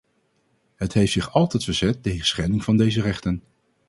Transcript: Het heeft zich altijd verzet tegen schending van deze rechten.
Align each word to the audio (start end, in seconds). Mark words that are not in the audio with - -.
Het 0.75 0.93
heeft 0.93 1.11
zich 1.11 1.31
altijd 1.33 1.63
verzet 1.63 2.03
tegen 2.03 2.25
schending 2.25 2.63
van 2.63 2.77
deze 2.77 3.01
rechten. 3.01 3.43